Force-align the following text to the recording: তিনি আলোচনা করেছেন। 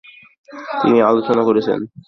তিনি 0.79 0.97
আলোচনা 1.09 1.41
করেছেন। 1.47 1.79